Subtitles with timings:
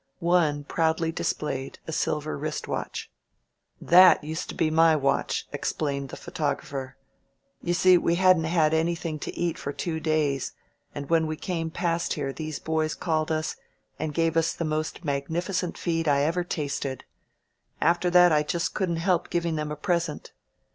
[0.17, 3.11] One proudly displayed a silver wrist watch.
[3.79, 6.93] "That used to be my watch," explained the pho tographer.
[7.61, 10.53] "You see we hadn't had anything to eat for two days,
[10.95, 13.57] and when we came past here these boys called us
[13.99, 17.03] and gave us the most magnificent feed I have ever tasted.
[17.79, 20.33] After that I just couldn't help giving them a present!"